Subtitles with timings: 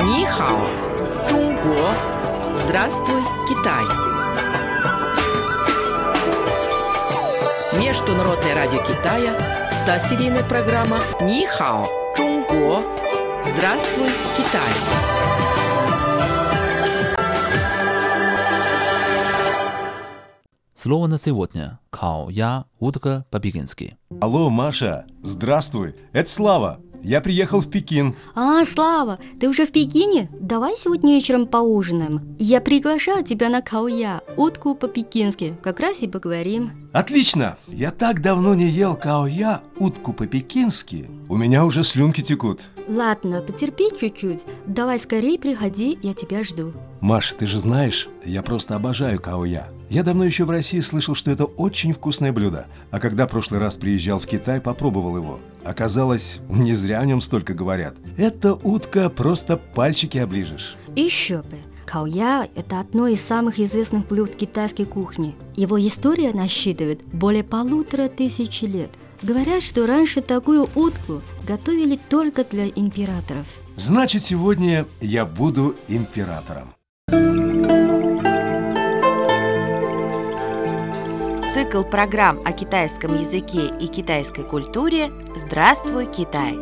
[0.00, 0.60] Нихао,
[1.28, 1.94] Чунго.
[2.54, 3.84] Здравствуй, Китай.
[7.80, 9.36] Международное радио Китая,
[9.70, 12.82] 100-серийная программа Нихао, Чунго.
[13.44, 14.70] Здравствуй, Китай.
[20.74, 23.98] Слово на сегодня– као-я, утка по-пекински.
[24.20, 26.80] Алло, Маша, здравствуй, это Слава.
[27.02, 28.14] Я приехал в Пекин.
[28.34, 30.28] А, Слава, ты уже в Пекине?
[30.38, 32.36] Давай сегодня вечером поужинаем.
[32.38, 35.56] Я приглашаю тебя на каоя, утку по-пекински.
[35.62, 36.90] Как раз и поговорим.
[36.92, 37.56] Отлично!
[37.68, 41.08] Я так давно не ел каоя, утку по-пекински.
[41.28, 42.62] У меня уже слюнки текут.
[42.88, 44.44] Ладно, потерпи чуть-чуть.
[44.66, 46.72] Давай скорее приходи, я тебя жду.
[47.00, 49.68] Маша, ты же знаешь, я просто обожаю каоя.
[49.90, 52.66] Я давно еще в России слышал, что это очень вкусное блюдо.
[52.92, 55.40] А когда в прошлый раз приезжал в Китай, попробовал его.
[55.64, 57.96] Оказалось, не зря о нем столько говорят.
[58.16, 60.76] Эта утка просто пальчики оближешь.
[60.94, 61.58] Еще бы.
[61.86, 65.34] Каоя– это одно из самых известных блюд китайской кухни.
[65.56, 68.90] Его история насчитывает более полутора тысяч лет.
[69.22, 73.46] Говорят, что раньше такую утку готовили только для императоров.
[73.74, 76.74] Значит, сегодня я буду императором.
[81.60, 86.56] Цикл программ о китайском языке и китайской культуре «Здравствуй, Китай!»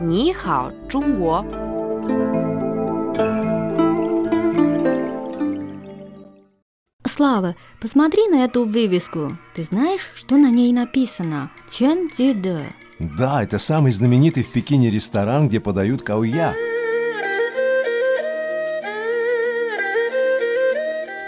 [0.00, 1.42] Ни хао, Чунго!
[7.04, 9.36] Слава, посмотри на эту вывеску.
[9.56, 11.50] Ты знаешь, что на ней написано?
[11.68, 12.08] Чен.
[13.00, 16.54] Да, это самый знаменитый в Пекине ресторан, где подают кауя.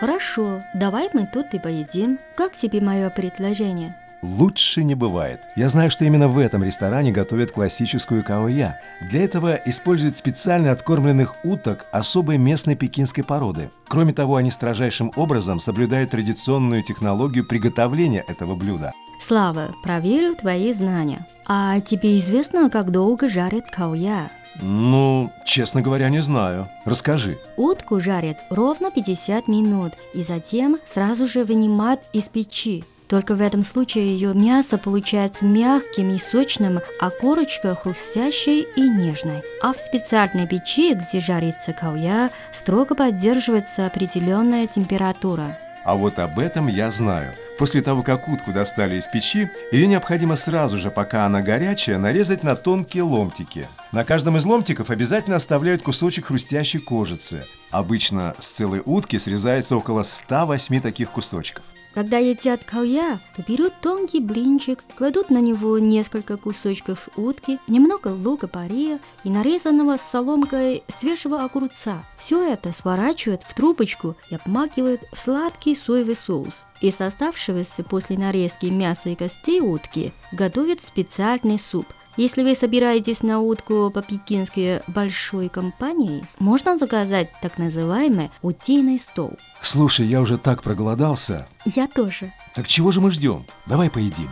[0.00, 2.20] Хорошо, давай мы тут и поедим.
[2.36, 3.96] Как тебе мое предложение?
[4.22, 5.40] Лучше не бывает.
[5.56, 8.80] Я знаю, что именно в этом ресторане готовят классическую каоя.
[9.10, 13.70] Для этого используют специально откормленных уток особой местной пекинской породы.
[13.88, 18.92] Кроме того, они строжайшим образом соблюдают традиционную технологию приготовления этого блюда.
[19.20, 21.26] Слава, проверю твои знания.
[21.46, 24.30] А тебе известно, как долго жарят каоя?
[24.60, 26.68] Ну, честно говоря, не знаю.
[26.84, 27.38] Расскажи.
[27.56, 32.84] Утку жарят ровно 50 минут и затем сразу же вынимают из печи.
[33.08, 39.42] Только в этом случае ее мясо получается мягким и сочным, а корочка хрустящей и нежной.
[39.62, 45.58] А в специальной печи, где жарится кауя, строго поддерживается определенная температура.
[45.88, 47.32] А вот об этом я знаю.
[47.56, 52.42] После того, как утку достали из печи, ее необходимо сразу же, пока она горячая, нарезать
[52.42, 53.66] на тонкие ломтики.
[53.92, 57.46] На каждом из ломтиков обязательно оставляют кусочек хрустящей кожицы.
[57.70, 61.64] Обычно с целой утки срезается около 108 таких кусочков.
[61.94, 69.00] Когда едят кауя, то берут тонкий блинчик, кладут на него несколько кусочков утки, немного лука-пория
[69.24, 72.04] и нарезанного с соломкой свежего огурца.
[72.18, 76.64] Все это сворачивают в трубочку и обмакивают в сладкий соевый соус.
[76.80, 81.86] Из оставшегося после нарезки мяса и костей утки готовят специальный суп.
[82.18, 89.34] Если вы собираетесь на утку по-пекински большой компанией, можно заказать так называемый утиный стол.
[89.60, 91.46] Слушай, я уже так проголодался.
[91.64, 92.32] Я тоже.
[92.56, 93.44] Так чего же мы ждем?
[93.66, 94.28] Давай поедим.